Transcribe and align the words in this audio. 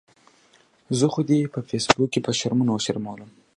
زه 0.97 1.05
خو 1.11 1.21
دې 1.29 1.39
په 1.53 1.59
فیسبوک 1.69 2.09
کې 2.13 2.19
په 2.25 2.31
شرمونو 2.39 2.71
وشرمؤلم 2.73 3.29